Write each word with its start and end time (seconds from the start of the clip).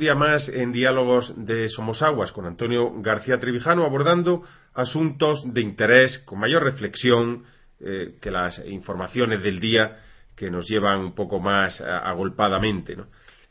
día 0.00 0.14
más 0.14 0.48
en 0.48 0.72
Diálogos 0.72 1.34
de 1.36 1.68
Somos 1.68 2.00
Aguas 2.00 2.32
con 2.32 2.46
Antonio 2.46 2.90
García 3.02 3.38
Trevijano 3.38 3.84
abordando 3.84 4.42
asuntos 4.72 5.42
de 5.52 5.60
interés 5.60 6.18
con 6.20 6.40
mayor 6.40 6.64
reflexión 6.64 7.44
eh, 7.78 8.14
que 8.20 8.30
las 8.30 8.60
informaciones 8.66 9.42
del 9.42 9.60
día 9.60 9.98
que 10.34 10.50
nos 10.50 10.66
llevan 10.66 11.00
un 11.00 11.14
poco 11.14 11.38
más 11.38 11.82
agolpadamente. 11.82 12.96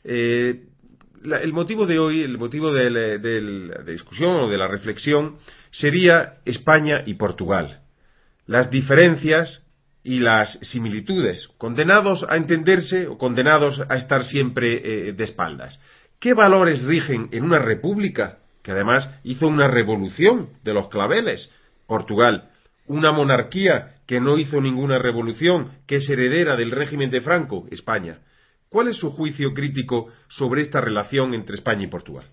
Eh, 0.03 0.63
el 1.23 1.53
motivo 1.53 1.85
de 1.85 1.99
hoy, 1.99 2.23
el 2.23 2.39
motivo 2.39 2.73
de 2.73 2.89
la 2.89 3.83
discusión 3.83 4.35
o 4.37 4.49
de 4.49 4.57
la 4.57 4.67
reflexión 4.67 5.37
sería 5.69 6.39
España 6.45 7.03
y 7.05 7.13
Portugal. 7.13 7.81
Las 8.47 8.71
diferencias 8.71 9.67
y 10.03 10.19
las 10.19 10.53
similitudes, 10.63 11.47
condenados 11.59 12.25
a 12.27 12.37
entenderse 12.37 13.07
o 13.07 13.19
condenados 13.19 13.79
a 13.87 13.97
estar 13.97 14.23
siempre 14.23 15.09
eh, 15.09 15.13
de 15.13 15.23
espaldas. 15.23 15.79
¿Qué 16.19 16.33
valores 16.33 16.83
rigen 16.83 17.29
en 17.31 17.43
una 17.43 17.59
república 17.59 18.39
que 18.61 18.71
además 18.71 19.09
hizo 19.23 19.47
una 19.47 19.67
revolución 19.67 20.49
de 20.63 20.73
los 20.73 20.89
claveles? 20.89 21.49
Portugal, 21.87 22.51
una 22.87 23.11
monarquía 23.11 23.95
que 24.05 24.19
no 24.19 24.37
hizo 24.37 24.59
ninguna 24.59 24.99
revolución, 24.99 25.71
que 25.87 25.97
es 25.97 26.09
heredera 26.09 26.57
del 26.57 26.71
régimen 26.71 27.09
de 27.09 27.21
Franco, 27.21 27.67
España. 27.71 28.19
¿Cuál 28.67 28.89
es 28.89 28.97
su 28.97 29.11
juicio 29.11 29.53
crítico 29.53 30.09
sobre 30.27 30.61
esta 30.63 30.81
relación 30.81 31.33
entre 31.33 31.55
España 31.55 31.83
y 31.83 31.87
Portugal? 31.87 32.27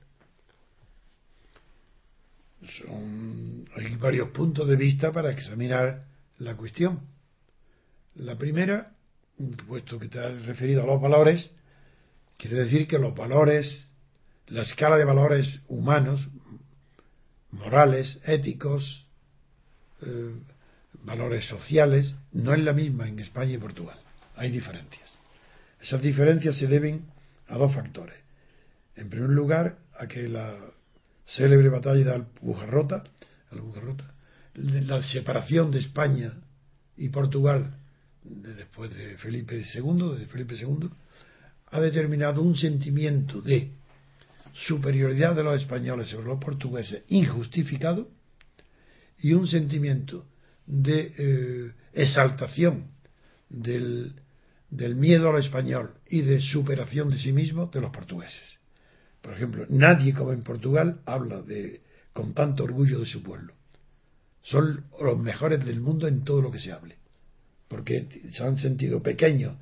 hay 3.77 3.95
varios 3.97 4.31
puntos 4.31 4.67
de 4.69 4.75
vista 4.77 5.13
para 5.13 5.31
examinar 5.31 6.05
la 6.39 6.57
cuestión. 6.57 7.03
La 8.17 8.37
primera, 8.37 8.93
puesto 9.69 9.99
que 9.99 10.09
te 10.09 10.19
has 10.19 10.45
referido 10.47 10.83
a 10.83 10.87
los 10.87 11.01
valores, 11.01 11.55
quiere 12.37 12.57
decir 12.57 12.87
que 12.87 12.99
los 12.99 13.15
valores, 13.15 13.93
la 14.47 14.63
escala 14.63 14.97
de 14.97 15.05
valores 15.05 15.63
humanos, 15.69 16.29
morales, 17.51 18.21
éticos, 18.25 19.07
eh, 20.03 20.35
valores 21.05 21.47
sociales, 21.47 22.15
no 22.33 22.55
es 22.55 22.61
la 22.61 22.73
misma 22.73 23.09
en 23.09 23.19
España 23.19 23.53
y 23.55 23.59
Portugal. 23.59 23.99
Hay 24.37 24.51
diferencias. 24.51 25.09
Esas 25.81 26.03
diferencias 26.03 26.57
se 26.57 26.67
deben 26.67 27.07
a 27.49 27.57
dos 27.57 27.75
factores. 27.75 28.17
En 28.97 29.09
primer 29.09 29.31
lugar, 29.31 29.79
a 29.99 30.07
que 30.07 30.29
la 30.29 30.57
célebre 31.27 31.69
batalla 31.69 32.05
de 32.05 32.13
Alpujarrota, 32.13 33.05
Alpujarrota 33.51 34.17
la 34.57 35.03
separación 35.03 35.71
de 35.71 35.81
España 35.81 36.33
y 36.97 37.09
Portugal 37.11 37.75
después 38.23 38.95
de 38.95 39.19
Felipe 39.19 39.63
II, 39.75 40.17
de 40.19 40.27
Felipe 40.27 40.55
II, 40.55 40.89
ha 41.71 41.81
determinado 41.81 42.43
un 42.43 42.57
sentimiento 42.57 43.41
de 43.41 43.73
superioridad 44.67 45.35
de 45.35 45.43
los 45.43 45.61
españoles 45.61 46.09
sobre 46.09 46.29
los 46.29 46.39
portugueses 46.39 47.03
injustificado 47.09 48.09
y 49.19 49.33
un 49.33 49.47
sentimiento 49.47 50.27
de 50.67 51.15
eh, 51.19 51.73
exaltación 51.93 52.89
del, 53.49 54.15
miedo 54.71 55.31
al 55.31 55.43
español 55.43 55.95
y 56.09 56.23
de 56.23 56.41
superación 56.41 57.11
de 57.11 57.19
sí 57.19 57.33
mismo 57.33 57.67
de 57.67 57.81
los 57.81 57.91
portugueses. 57.91 58.43
Por 59.23 59.35
ejemplo, 59.35 59.67
nadie 59.69 60.15
como 60.15 60.33
en 60.33 60.43
Portugal 60.43 61.01
habla 61.05 61.43
de, 61.43 61.83
con 62.13 62.33
tanto 62.33 62.65
orgullo 62.65 63.01
de 63.01 63.07
su 63.07 63.23
pueblo. 63.23 63.53
Son 64.43 64.85
los 65.01 65.19
mejores 65.19 65.65
del 65.65 65.81
mundo 65.81 66.07
en 66.07 66.25
todo 66.25 66.41
lo 66.41 66.51
que 66.51 66.61
se 66.61 66.73
hable 66.73 66.97
porque 67.69 68.07
se 68.33 68.45
han 68.45 68.57
sentido 68.57 69.03
pequeños 69.03 69.57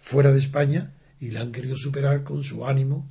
fuera 0.00 0.32
de 0.32 0.40
España 0.40 0.92
y 1.20 1.30
la 1.30 1.42
han 1.42 1.52
querido 1.52 1.76
superar 1.76 2.24
con 2.24 2.42
su 2.42 2.66
ánimo, 2.66 3.08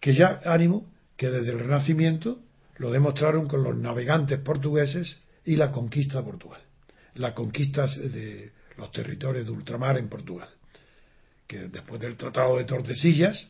que 0.00 0.14
ya 0.14 0.40
ánimo 0.44 0.86
que 1.16 1.30
desde 1.30 1.52
el 1.52 1.58
Renacimiento 1.58 2.40
lo 2.78 2.90
demostraron 2.90 3.48
con 3.48 3.62
los 3.62 3.76
navegantes 3.76 4.38
portugueses 4.40 5.16
y 5.44 5.56
la 5.56 5.72
conquista 5.72 6.18
de 6.18 6.24
Portugal, 6.24 6.60
las 7.14 7.32
conquistas 7.32 7.96
de 7.96 8.52
los 8.76 8.92
territorios 8.92 9.46
de 9.46 9.52
ultramar 9.52 9.98
en 9.98 10.08
Portugal, 10.08 10.48
que 11.46 11.68
después 11.68 12.00
del 12.00 12.16
Tratado 12.16 12.58
de 12.58 12.64
Tordesillas, 12.64 13.48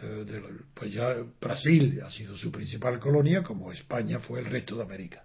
eh, 0.00 0.42
pues 0.72 0.92
ya 0.92 1.14
Brasil 1.40 2.00
ha 2.04 2.10
sido 2.10 2.36
su 2.36 2.50
principal 2.50 2.98
colonia, 2.98 3.42
como 3.42 3.72
España 3.72 4.20
fue 4.20 4.40
el 4.40 4.46
resto 4.46 4.76
de 4.76 4.82
América. 4.82 5.24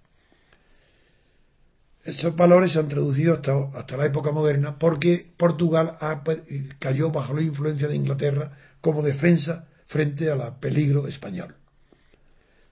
Esos 2.10 2.36
valores 2.36 2.74
se 2.74 2.80
han 2.80 2.88
traducido 2.88 3.40
hasta, 3.76 3.98
la 3.98 4.06
época 4.06 4.32
moderna 4.32 4.80
porque 4.80 5.32
Portugal 5.38 5.98
pues, 6.26 6.42
cayó 6.80 7.12
bajo 7.12 7.34
la 7.34 7.42
influencia 7.42 7.88
de 7.88 7.96
Inglaterra 7.96 8.58
como 8.82 9.04
defensa 9.04 9.68
frente 9.88 10.32
al 10.32 10.60
peligro 10.60 11.08
español. 11.08 11.56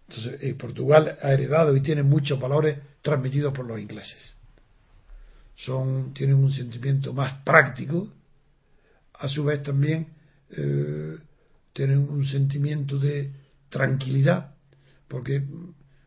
Entonces, 0.10 0.42
eh, 0.42 0.56
Portugal 0.56 1.18
ha 1.22 1.32
heredado 1.34 1.76
y 1.76 1.82
tiene 1.82 2.02
muchos 2.02 2.40
valores 2.40 2.80
transmitidos 3.02 3.54
por 3.54 3.66
los 3.66 3.80
ingleses. 3.80 4.18
Son, 5.56 6.14
tienen 6.14 6.38
un 6.38 6.52
sentimiento 6.52 7.14
más 7.14 7.42
práctico, 7.44 8.10
a 9.14 9.28
su 9.28 9.44
vez 9.44 9.62
también 9.64 10.08
eh, 10.52 11.18
tienen 11.74 12.00
un 12.00 12.26
sentimiento 12.26 12.98
de 12.98 13.32
tranquilidad, 13.70 14.56
porque, 15.08 15.44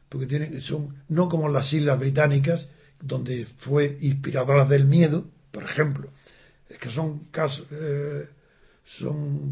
porque 0.08 0.26
tienen, 0.26 0.62
son 0.62 0.97
no 1.08 1.28
como 1.28 1.48
las 1.48 1.72
islas 1.72 1.98
británicas, 1.98 2.66
donde 3.00 3.46
fue 3.58 3.98
inspiradora 4.00 4.64
del 4.64 4.84
miedo, 4.84 5.26
por 5.50 5.64
ejemplo, 5.64 6.10
es 6.68 6.78
que 6.78 6.90
son 6.90 7.24
casos, 7.30 7.66
eh, 7.70 8.28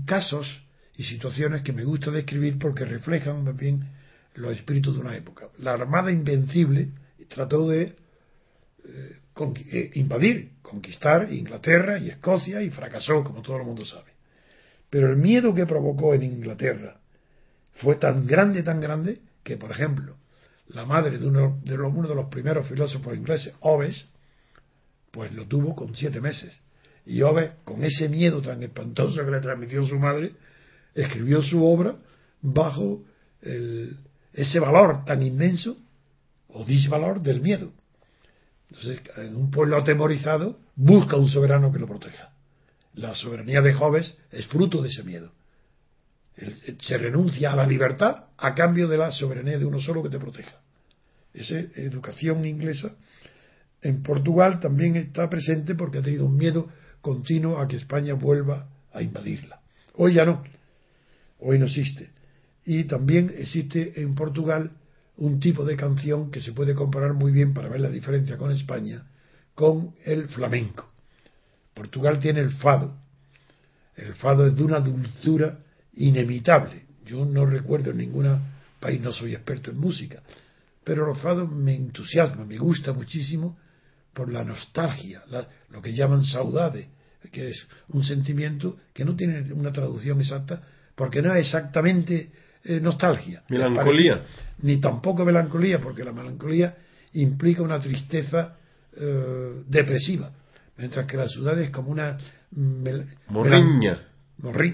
casos 0.05 0.63
y 0.97 1.05
situaciones 1.05 1.63
que 1.63 1.73
me 1.73 1.85
gusta 1.85 2.11
describir 2.11 2.59
porque 2.59 2.85
reflejan 2.85 3.57
bien 3.57 3.89
los 4.35 4.55
espíritus 4.55 4.95
de 4.95 5.01
una 5.01 5.17
época. 5.17 5.49
La 5.59 5.73
Armada 5.73 6.13
Invencible 6.13 6.91
trató 7.29 7.69
de 7.69 7.95
eh, 8.85 9.17
eh, 9.71 9.91
invadir, 9.95 10.53
conquistar 10.63 11.33
Inglaterra 11.33 11.99
y 11.99 12.11
Escocia 12.11 12.63
y 12.63 12.71
fracasó, 12.71 13.23
como 13.25 13.43
todo 13.43 13.59
el 13.59 13.65
mundo 13.65 13.85
sabe. 13.85 14.13
Pero 14.91 15.11
el 15.11 15.17
miedo 15.17 15.55
que 15.55 15.67
provocó 15.67 16.15
en 16.15 16.23
Inglaterra 16.23 17.01
fue 17.75 17.97
tan 17.97 18.27
grande, 18.27 18.63
tan 18.63 18.81
grande, 18.81 19.21
que, 19.43 19.57
por 19.57 19.71
ejemplo, 19.71 20.17
la 20.69 20.85
madre 20.85 21.19
de 21.19 21.27
uno 21.27 21.61
de 21.65 21.77
los, 21.77 22.27
primeros 22.27 22.67
filósofos 22.67 23.17
ingleses, 23.17 23.55
Oves, 23.61 24.07
pues 25.11 25.33
lo 25.33 25.47
tuvo 25.47 25.75
con 25.75 25.95
siete 25.95 26.21
meses. 26.21 26.61
Y 27.07 27.23
Oves, 27.23 27.53
con 27.65 27.85
ese 27.85 28.09
miedo 28.09 28.43
tan 28.43 28.63
espantoso 28.63 29.25
que 29.25 29.31
le 29.31 29.41
transmitió 29.41 29.87
su 29.87 29.99
madre, 29.99 30.33
escribió 30.95 31.43
su 31.43 31.65
obra 31.65 31.97
bajo 32.43 33.03
ese 34.33 34.61
valor 34.61 35.05
tan 35.05 35.23
inmenso 35.23 35.77
o 36.49 36.65
disvalor 36.65 37.23
del 37.23 37.41
miedo. 37.41 37.73
Entonces, 38.71 39.01
en 39.17 39.37
un 39.37 39.51
pueblo 39.51 39.79
atemorizado 39.79 40.59
busca 40.77 41.17
un 41.17 41.29
soberano 41.29 41.73
que 41.73 41.79
lo 41.79 41.87
proteja. 41.87 42.33
La 42.95 43.15
soberanía 43.15 43.63
de 43.63 43.73
Joves 43.73 44.19
es 44.31 44.47
fruto 44.47 44.83
de 44.83 44.89
ese 44.89 45.03
miedo 45.03 45.33
se 46.81 46.99
renuncia 46.99 47.53
a 47.53 47.57
la 47.57 47.67
libertad 47.67 48.27
a 48.37 48.55
cambio 48.55 48.89
de 48.89 48.99
la 48.99 49.11
soberanía 49.11 49.59
de 49.59 49.65
uno 49.65 49.81
solo 49.81 50.03
que 50.03 50.11
te 50.11 50.19
proteja. 50.19 50.61
Esa 51.35 51.59
educación 51.59 52.45
inglesa 52.45 52.93
en 53.83 54.03
Portugal 54.03 54.61
también 54.61 54.97
está 54.97 55.29
presente 55.29 55.75
porque 55.75 55.99
ha 55.99 56.03
tenido 56.03 56.27
un 56.27 56.37
miedo 56.37 56.69
continuo 57.01 57.59
a 57.59 57.69
que 57.69 57.77
España 57.77 58.15
vuelva 58.15 58.69
a 58.93 59.03
invadirla. 59.03 59.61
Hoy 59.95 60.15
ya 60.15 60.25
no, 60.25 60.43
hoy 61.41 61.59
no 61.59 61.67
existe. 61.67 62.11
Y 62.65 62.85
también 62.85 63.33
existe 63.37 64.01
en 64.01 64.15
Portugal 64.15 64.73
un 65.17 65.41
tipo 65.41 65.65
de 65.65 65.77
canción 65.77 66.31
que 66.31 66.41
se 66.41 66.53
puede 66.53 66.75
comparar 66.75 67.15
muy 67.15 67.33
bien 67.33 67.55
para 67.55 67.69
ver 67.69 67.81
la 67.81 67.91
diferencia 67.91 68.37
con 68.37 68.53
España, 68.53 69.07
con 69.55 69.95
el 70.05 70.29
flamenco. 70.29 70.89
Portugal 71.75 72.21
tiene 72.21 72.41
el 72.41 72.51
fado. 72.51 72.97
El 73.97 74.15
fado 74.15 74.47
es 74.47 74.55
de 74.55 74.63
una 74.63 74.81
dulzura 74.81 75.59
inemitable. 75.95 76.87
Yo 77.05 77.25
no 77.25 77.47
recuerdo 77.47 77.91
en 77.91 77.99
ningún 77.99 78.41
país, 78.81 79.01
no 79.01 79.13
soy 79.13 79.35
experto 79.35 79.71
en 79.71 79.79
música, 79.79 80.23
pero 80.85 81.07
los 81.07 81.19
fados 81.19 81.51
me 81.51 81.75
entusiasman, 81.75 82.49
me 82.49 82.59
gusta 82.59 82.93
muchísimo 82.93 83.59
por 84.13 84.33
la 84.33 84.45
nostalgia, 84.45 85.23
lo 85.71 85.83
que 85.83 85.93
llaman 85.93 86.25
saudade, 86.25 86.89
que 87.31 87.51
es 87.51 87.67
un 87.89 88.05
sentimiento 88.05 88.79
que 88.93 89.05
no 89.05 89.15
tiene 89.15 89.53
una 89.53 89.73
traducción 89.73 90.21
exacta, 90.21 90.63
porque 90.95 91.23
no 91.23 91.35
es 91.35 91.47
exactamente 91.47 92.31
eh, 92.65 92.81
nostalgia. 92.81 93.43
Melancolía. 93.49 94.23
ni 94.63 94.79
tampoco 94.79 95.25
melancolía, 95.25 95.81
porque 95.81 96.05
la 96.05 96.13
melancolía 96.13 96.77
implica 97.15 97.63
una 97.63 97.81
tristeza 97.81 98.57
eh, 98.97 99.63
depresiva, 99.67 100.33
mientras 100.77 101.07
que 101.07 101.17
la 101.17 101.29
saudade 101.29 101.65
es 101.65 101.71
como 101.71 101.91
una... 101.91 102.19
Morriña. 103.29 104.01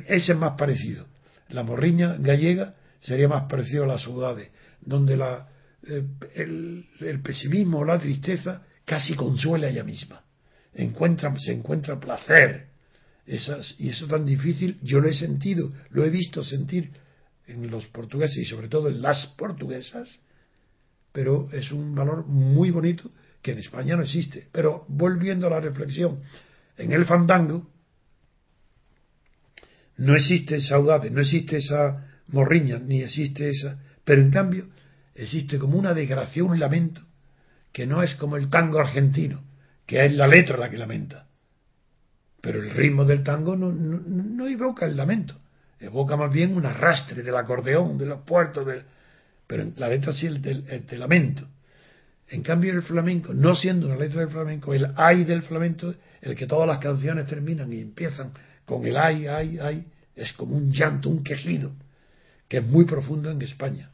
Ese 0.09 0.33
es 0.33 0.39
más 0.39 0.53
parecido 0.59 1.07
la 1.49 1.63
morriña 1.63 2.17
gallega 2.19 2.75
sería 3.01 3.29
más 3.29 3.45
parecido 3.45 3.85
a 3.85 3.87
la 3.87 3.99
saudade, 3.99 4.51
donde 4.81 5.17
la, 5.17 5.49
eh, 5.87 6.05
el, 6.35 7.21
pesimismo 7.23 7.79
o 7.79 7.85
la 7.85 7.99
tristeza 7.99 8.63
casi 8.85 9.15
consuela 9.15 9.69
ella 9.69 9.85
misma. 9.85 10.23
Encuentra, 10.75 11.35
se 11.39 11.53
encuentra 11.53 12.01
placer. 12.01 12.69
Esas, 13.27 13.77
y 13.79 13.89
eso 13.89 14.07
tan 14.07 14.27
difícil, 14.27 14.79
yo 14.83 15.01
lo 15.01 15.09
he 15.09 15.15
sentido, 15.15 15.73
lo 15.91 16.05
he 16.05 16.11
visto 16.11 16.45
sentir 16.45 16.91
en 17.47 17.71
los 17.71 17.87
portugueses 17.87 18.37
y 18.39 18.45
sobre 18.45 18.69
todo 18.69 18.89
en 18.89 19.01
las 19.01 19.27
portuguesas, 19.39 20.09
pero 21.13 21.49
es 21.53 21.73
un 21.73 21.95
valor 21.95 22.27
muy 22.27 22.71
bonito 22.71 23.11
que 23.41 23.53
en 23.53 23.59
España 23.59 23.97
no 23.97 24.03
existe. 24.03 24.49
Pero 24.53 24.85
volviendo 24.89 25.47
a 25.47 25.51
la 25.51 25.61
reflexión, 25.61 26.21
en 26.77 26.93
el 26.93 27.05
fandango 27.05 27.71
no 29.97 30.15
existe 30.15 30.61
saudade, 30.61 31.11
no 31.11 31.21
existe 31.21 31.59
esa 31.59 32.07
morriña, 32.29 32.79
ni 32.79 33.03
existe 33.03 33.49
esa, 33.49 33.79
pero 34.05 34.23
en 34.23 34.31
cambio 34.31 34.67
existe 35.15 35.59
como 35.59 35.79
una 35.79 35.95
desgracia, 35.95 36.45
un 36.45 36.59
lamento, 36.59 37.01
que 37.73 37.87
no 37.87 38.03
es 38.03 38.15
como 38.17 38.37
el 38.37 38.51
tango 38.51 38.79
argentino, 38.79 39.43
que 39.87 40.05
es 40.05 40.13
la 40.13 40.27
letra 40.27 40.57
la 40.57 40.71
que 40.71 40.79
lamenta. 40.79 41.27
Pero 42.41 42.63
el 42.63 42.71
ritmo 42.71 43.05
del 43.05 43.23
tango 43.23 43.57
no, 43.57 43.73
no, 43.73 44.47
evoca 44.47 44.87
el 44.87 44.97
lamento, 44.97 45.41
evoca 45.81 46.17
más 46.17 46.33
bien 46.33 46.57
un 46.57 46.67
arrastre 46.67 47.23
del 47.23 47.37
acordeón, 47.37 47.97
de 47.97 48.07
los 48.07 48.21
puertos, 48.23 48.67
del, 48.67 48.83
pero 49.47 49.71
la 49.77 49.89
letra 49.89 50.13
sí 50.13 50.27
es 50.27 50.35
el, 50.45 50.85
el, 50.89 51.01
lamento. 51.01 51.47
En 52.29 52.43
cambio 52.43 52.73
el 52.73 52.83
flamenco, 52.83 53.33
no 53.33 53.55
siendo 53.55 53.87
una 53.87 53.97
letra 53.97 54.21
del 54.21 54.31
flamenco, 54.31 54.75
el 54.75 54.93
ay 54.97 55.25
del 55.25 55.43
flamenco, 55.43 55.95
el 56.21 56.35
que 56.35 56.47
todas 56.47 56.67
las 56.67 56.79
canciones 56.79 57.27
terminan 57.27 57.73
y 57.73 57.81
empiezan 57.81 58.33
con 58.65 58.87
el 58.87 58.97
ay, 58.97 59.27
ay, 59.27 59.59
ay, 59.61 59.87
es 60.17 60.33
como 60.33 60.57
un 60.57 60.73
llanto, 60.73 61.09
un 61.09 61.23
quejido, 61.23 61.73
que 62.49 62.59
es 62.59 62.67
muy 62.67 62.85
profundo 62.85 63.31
en 63.31 63.41
España. 63.43 63.91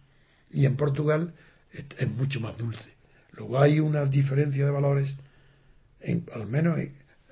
Y 0.51 0.67
en 0.67 0.77
Portugal 0.77 1.35
es, 1.73 2.09
mucho 2.09 2.41
más 2.41 2.57
dulce. 2.57 2.91
Luego 3.33 3.61
hay 3.61 3.81
una 3.81 4.05
diferencia 4.05 4.65
de 4.65 4.71
valores, 4.71 5.15
en, 6.01 6.27
al 6.33 6.47
menos 6.47 6.79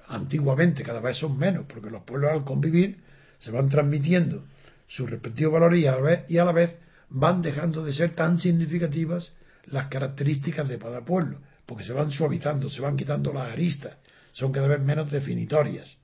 antiguamente, 0.07 0.83
cada 0.83 1.01
vez 1.01 1.19
son 1.19 1.39
menos, 1.39 1.67
porque 1.67 1.91
los 1.91 2.03
pueblos 2.03 2.33
al 2.33 2.45
convivir 2.45 2.99
se 3.39 3.51
van 3.51 3.69
transmitiendo 3.69 4.45
sus 4.87 5.11
respectivos 5.11 5.53
valores 5.53 5.81
y 5.81 5.87
a 5.87 5.93
la 5.93 6.01
vez, 6.01 6.25
y 6.29 6.39
a 6.39 6.45
la 6.45 6.53
vez 6.53 6.77
van 7.11 7.43
dejando 7.43 7.85
de 7.85 7.93
ser 7.93 8.15
tan 8.15 8.39
significativas 8.39 9.33
las 9.67 9.89
características 9.89 10.69
de 10.69 10.79
cada 10.79 11.05
pueblo, 11.05 11.41
porque 11.67 11.85
se 11.85 11.93
van 11.93 12.11
suavizando, 12.11 12.71
se 12.71 12.81
van 12.81 12.97
quitando 12.97 13.33
las 13.33 13.49
aristas, 13.49 13.97
son 14.33 14.51
cada 14.53 14.69
vez 14.69 14.81
menos 14.81 15.11
definitorias 15.11 15.99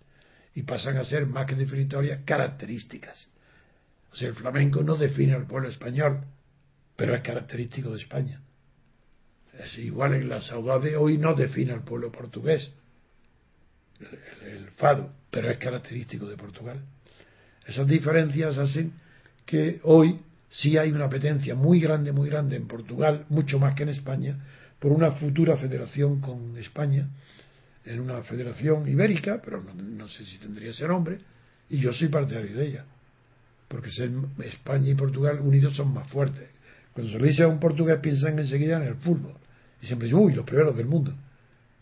y 0.54 0.62
pasan 0.62 0.96
a 0.96 1.04
ser 1.04 1.26
más 1.26 1.46
que 1.46 1.54
definitorias 1.54 2.20
características. 2.24 3.28
O 4.12 4.16
sea, 4.16 4.28
el 4.28 4.34
flamenco 4.34 4.82
no 4.82 4.96
define 4.96 5.34
al 5.34 5.46
pueblo 5.46 5.68
español, 5.68 6.20
pero 6.96 7.14
es 7.14 7.22
característico 7.22 7.90
de 7.90 7.98
España. 7.98 8.40
Es 9.58 9.76
igual 9.78 10.14
en 10.14 10.28
la 10.28 10.40
saudade, 10.40 10.96
hoy 10.96 11.18
no 11.18 11.34
define 11.34 11.72
al 11.72 11.82
pueblo 11.82 12.10
portugués, 12.12 12.74
el, 14.44 14.68
fado, 14.76 15.12
pero 15.30 15.50
es 15.50 15.58
característico 15.58 16.26
de 16.26 16.36
Portugal. 16.36 16.80
Esas 17.66 17.86
diferencias 17.86 18.58
hacen 18.58 18.92
que 19.46 19.80
hoy 19.84 20.20
sí 20.50 20.76
hay 20.76 20.92
una 20.92 21.06
apetencia 21.06 21.54
muy 21.54 21.80
grande, 21.80 22.12
muy 22.12 22.28
grande 22.28 22.56
en 22.56 22.66
Portugal, 22.66 23.26
mucho 23.28 23.58
más 23.58 23.74
que 23.74 23.84
en 23.84 23.90
España, 23.90 24.38
por 24.78 24.92
una 24.92 25.12
futura 25.12 25.56
federación 25.56 26.20
con 26.20 26.56
España, 26.58 27.08
en 27.84 28.00
una 28.00 28.22
federación 28.22 28.88
ibérica, 28.88 29.40
pero 29.44 29.62
no, 29.62 30.08
sé 30.08 30.24
si 30.24 30.38
tendría 30.38 30.70
ese 30.70 30.88
nombre, 30.88 31.18
y 31.68 31.78
yo 31.78 31.92
soy 31.92 32.08
partidario 32.08 32.56
de 32.56 32.66
ella, 32.66 32.84
porque 33.68 33.90
España 34.44 34.90
y 34.90 34.94
Portugal 34.94 35.40
unidos 35.40 35.76
son 35.76 35.92
más 35.92 36.08
fuertes. 36.08 36.48
Cuando 36.92 37.12
se 37.12 37.18
le 37.18 37.28
dice 37.28 37.42
a 37.42 37.48
un 37.48 37.58
portugués 37.58 37.98
piensan 38.00 38.38
enseguida 38.38 38.76
en 38.76 38.84
el 38.84 38.94
fútbol, 38.96 39.34
y 39.82 39.86
siempre 39.86 40.06
dicen, 40.06 40.22
uy, 40.22 40.34
los 40.34 40.46
primeros 40.46 40.76
del 40.76 40.86
mundo. 40.86 41.14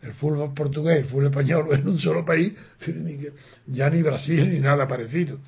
El 0.01 0.15
fútbol 0.15 0.53
portugués, 0.55 0.99
el 0.99 1.05
fútbol 1.05 1.27
español 1.27 1.69
en 1.73 1.87
un 1.87 1.99
solo 1.99 2.25
país, 2.25 2.53
ya 3.67 3.89
ni 3.91 4.03
Brasil 4.03 4.51
ni 4.51 4.59
nada 4.59 4.89
parecido. 4.89 5.39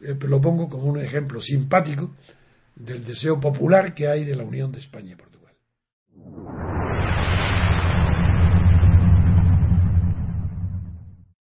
Eh, 0.00 0.16
pero 0.18 0.28
lo 0.28 0.40
pongo 0.40 0.68
como 0.68 0.84
un 0.84 1.00
ejemplo 1.00 1.42
simpático 1.42 2.14
del 2.74 3.04
deseo 3.04 3.38
popular 3.38 3.94
que 3.94 4.08
hay 4.08 4.24
de 4.24 4.34
la 4.34 4.44
unión 4.44 4.72
de 4.72 4.78
España 4.78 5.12
y 5.12 5.16
Portugal. 5.16 6.71